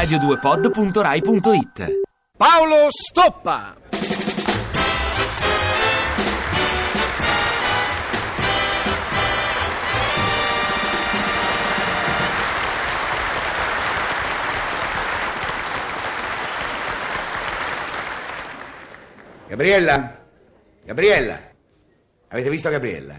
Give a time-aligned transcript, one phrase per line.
[0.00, 2.00] radio2pod.rai.it
[2.38, 3.76] Paolo Stoppa.
[19.48, 20.18] Gabriella?
[20.82, 21.38] Gabriella?
[22.28, 23.16] Avete visto Gabriella?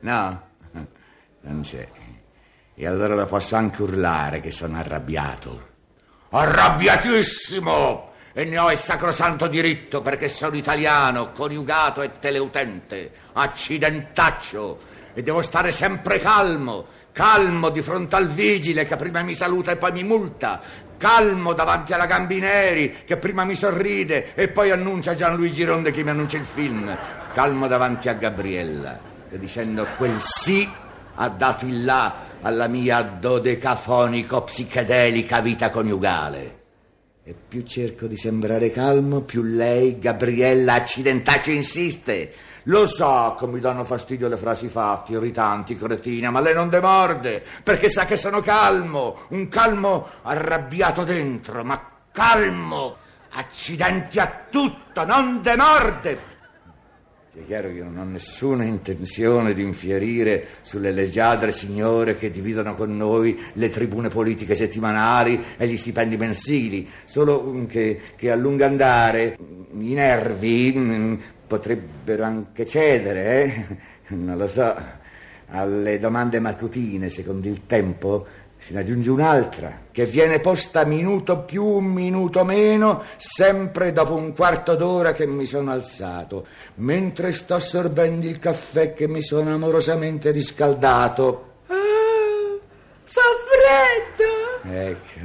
[0.00, 0.48] No?
[1.42, 1.88] Non c'è.
[2.74, 5.69] E allora lo posso anche urlare che sono arrabbiato.
[6.30, 8.08] Arrabbiatissimo!
[8.32, 14.78] E ne ho il sacrosanto diritto perché sono italiano, coniugato e teleutente, accidentaccio,
[15.12, 19.76] e devo stare sempre calmo, calmo di fronte al vigile che prima mi saluta e
[19.76, 20.60] poi mi multa,
[20.96, 26.10] calmo davanti alla Gambineri che prima mi sorride e poi annuncia Gianluigi Ronde che mi
[26.10, 26.96] annuncia il film,
[27.34, 30.68] calmo davanti a Gabriella che dicendo quel sì
[31.14, 36.58] ha dato il là alla mia dodecafonico psichedelica vita coniugale.
[37.22, 42.32] E più cerco di sembrare calmo, più lei, Gabriella accidentaccio, insiste.
[42.64, 47.44] Lo so che mi danno fastidio le frasi fatte, irritanti, cretine, ma lei non demorde,
[47.62, 51.80] perché sa che sono calmo, un calmo arrabbiato dentro, ma
[52.12, 52.96] calmo,
[53.30, 56.29] accidenti a tutto, non demorde.
[57.40, 62.74] È chiaro che io non ho nessuna intenzione di infierire sulle leggiadre signore che dividono
[62.74, 68.66] con noi le tribune politiche settimanali e gli stipendi mensili, solo che, che a lungo
[68.66, 69.38] andare
[69.72, 71.14] i nervi mm,
[71.46, 73.66] potrebbero anche cedere, eh?
[74.14, 74.76] non lo so,
[75.46, 78.26] alle domande mattutine, secondo il tempo
[78.60, 84.74] se ne aggiunge un'altra, che viene posta minuto più, minuto meno, sempre dopo un quarto
[84.76, 91.52] d'ora che mi sono alzato, mentre sto assorbendo il caffè che mi sono amorosamente riscaldato.
[91.68, 92.58] Ah,
[93.04, 94.74] fa freddo!
[94.78, 95.20] Ecco,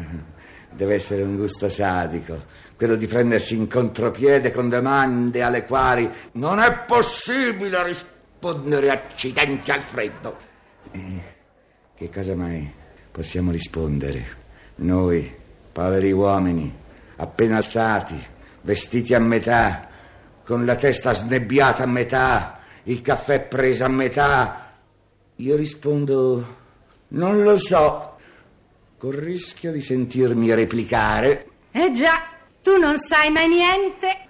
[0.71, 2.41] deve essere un gusto sadico,
[2.77, 9.81] quello di prendersi in contropiede con domande alle quali non è possibile rispondere accidenti al
[9.81, 10.37] freddo.
[10.91, 11.21] Eh,
[11.97, 12.83] che cosa mai?
[13.15, 14.25] Possiamo rispondere.
[14.75, 15.33] Noi,
[15.71, 16.69] poveri uomini,
[17.15, 18.21] appena alzati,
[18.59, 19.87] vestiti a metà,
[20.43, 24.73] con la testa snebbiata a metà, il caffè preso a metà.
[25.37, 26.57] Io rispondo,
[27.09, 28.17] non lo so,
[28.97, 31.47] col rischio di sentirmi replicare.
[31.71, 32.21] Eh già,
[32.61, 34.27] tu non sai mai niente.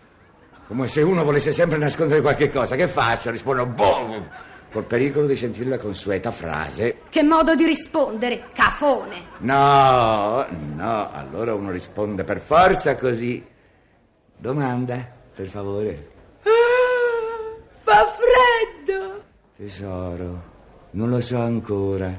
[0.67, 2.75] Come se uno volesse sempre nascondere qualche cosa.
[2.75, 3.31] Che faccio?
[3.31, 4.53] Rispondo, boh!
[4.75, 6.97] Col pericolo di sentire la consueta frase.
[7.09, 9.15] Che modo di rispondere, cafone?
[9.37, 13.41] No, no, allora uno risponde per forza così.
[14.35, 14.97] Domanda,
[15.33, 16.09] per favore.
[16.43, 18.05] Ah, fa
[18.83, 19.23] freddo.
[19.55, 20.43] Tesoro,
[20.91, 22.13] non lo so ancora,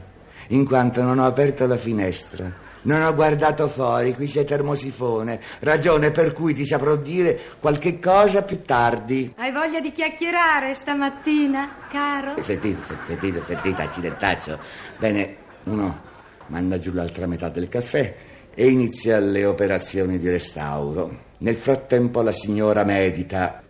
[0.48, 2.50] in quanto non ho aperto la finestra.
[2.86, 8.42] Non ho guardato fuori, qui c'è termosifone, ragione per cui ti saprò dire qualche cosa
[8.42, 9.34] più tardi.
[9.36, 12.40] Hai voglia di chiacchierare stamattina, caro?
[12.40, 14.58] Sentite, sentite, sentite, accidentaccio.
[14.98, 16.00] Bene, uno
[16.46, 18.14] manda giù l'altra metà del caffè
[18.54, 21.24] e inizia le operazioni di restauro.
[21.38, 23.64] Nel frattempo la signora medita.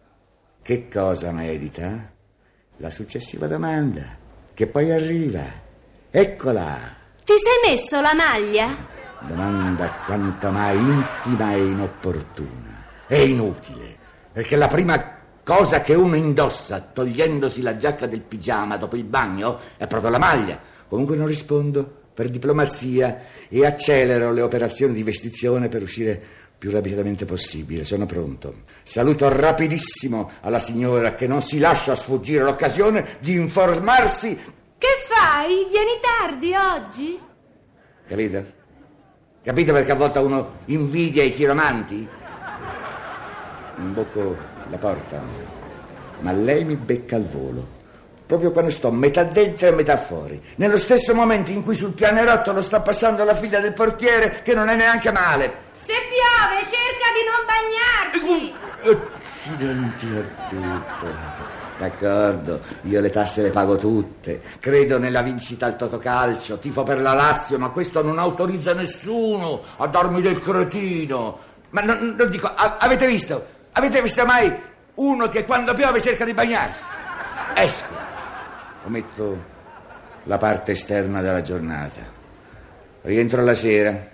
[0.61, 2.13] Che cosa medita?
[2.77, 4.15] La successiva domanda,
[4.53, 5.43] che poi arriva.
[6.11, 7.05] Eccola!
[7.25, 8.95] Ti sei messo la maglia?
[9.27, 12.85] Domanda quanto mai intima e inopportuna.
[13.07, 13.97] È inutile,
[14.33, 19.59] perché la prima cosa che uno indossa togliendosi la giacca del pigiama dopo il bagno
[19.77, 20.59] è proprio la maglia.
[20.89, 26.21] Comunque non rispondo per diplomazia e accelero le operazioni di vestizione per uscire
[26.57, 27.85] più rapidamente possibile.
[27.85, 28.63] Sono pronto.
[28.83, 34.37] Saluto rapidissimo alla signora che non si lascia sfuggire l'occasione di informarsi.
[34.79, 35.67] Che fai?
[35.71, 37.21] Vieni tardi oggi?
[38.09, 38.56] Capito?
[39.47, 42.09] Capite perché a volte uno invidia i chiromanti?
[43.77, 44.37] Imbocco
[44.69, 45.23] la porta,
[46.19, 47.65] ma lei mi becca al volo,
[48.27, 52.61] proprio quando sto metà dentro e metà fuori, nello stesso momento in cui sul pianerottolo
[52.61, 55.59] sta passando la figlia del portiere che non è neanche male.
[55.77, 57.45] Se piove, cerca di non
[58.27, 59.01] bagnarti.
[59.47, 61.66] Accidenti a tutto.
[61.79, 67.13] D'accordo, io le tasse le pago tutte, credo nella vincita al Totocalcio, tifo per la
[67.13, 71.39] Lazio, ma questo non autorizza nessuno a darmi del cretino.
[71.71, 73.55] Ma non, non dico, a, avete visto?
[73.73, 74.51] Avete visto mai
[74.95, 76.83] uno che quando piove cerca di bagnarsi?
[77.55, 77.95] Esco,
[78.87, 79.45] ometto
[80.25, 82.01] la parte esterna della giornata.
[83.03, 84.09] Rientro la sera,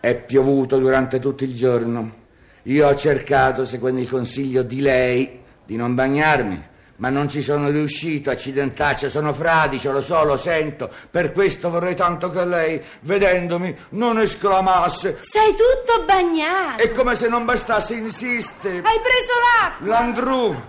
[0.00, 2.22] è piovuto durante tutto il giorno.
[2.64, 7.70] Io ho cercato, seguendo il consiglio di lei, di non bagnarmi ma non ci sono
[7.70, 10.90] riuscito, accidentaccio, sono fradicio, lo so, lo sento.
[11.10, 15.18] Per questo vorrei tanto che lei, vedendomi, non esclamasse.
[15.20, 16.82] Sei tutto bagnato.
[16.82, 18.68] È come se non bastasse, insiste.
[18.68, 19.86] Hai preso l'acqua.
[19.88, 20.62] Landru,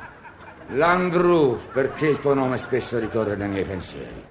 [0.70, 4.24] Landru, perché il tuo nome spesso ricorre nei miei pensieri.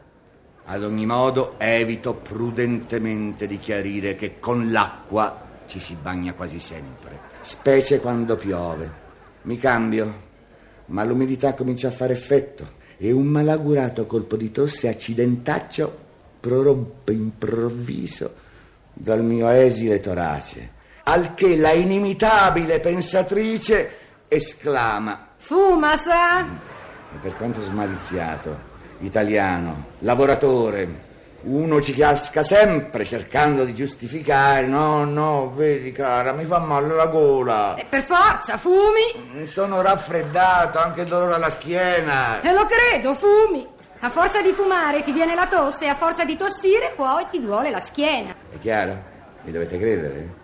[0.66, 7.20] Ad ogni modo, evito prudentemente di chiarire che con l'acqua ci si bagna quasi sempre,
[7.42, 9.02] specie quando piove.
[9.42, 10.23] Mi cambio,
[10.86, 16.02] ma l'umidità comincia a fare effetto e un malaugurato colpo di tosse accidentaccio
[16.40, 18.34] prorompe improvviso
[18.92, 20.70] dal mio esile torace,
[21.04, 23.90] al che la inimitabile pensatrice
[24.28, 26.42] esclama Fuma, sa?
[26.44, 31.12] e per quanto smaliziato, italiano, lavoratore,
[31.44, 34.66] uno ci casca sempre cercando di giustificare.
[34.66, 37.74] No, no, vedi cara, mi fa male la gola.
[37.74, 39.30] E per forza, fumi.
[39.32, 42.40] Mi sono raffreddato, anche il dolore alla schiena.
[42.40, 43.66] E lo credo, fumi.
[44.00, 47.40] A forza di fumare ti viene la tosse e a forza di tossire poi ti
[47.40, 48.34] duole la schiena.
[48.50, 49.12] È chiaro?
[49.42, 50.42] Mi dovete credere?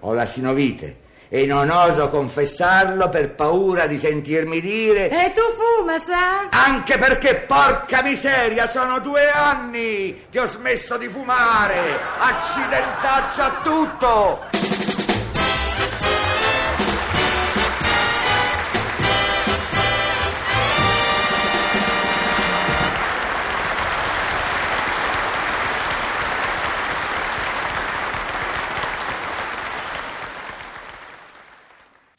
[0.00, 6.00] Ho la sinovite e non oso confessarlo per paura di sentirmi dire E tu fuma,
[6.00, 6.48] sa?
[6.50, 11.98] Anche perché, porca miseria, sono due anni che ho smesso di fumare!
[12.18, 14.49] Accidentaccio a tutto!